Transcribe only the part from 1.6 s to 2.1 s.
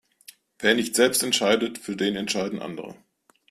für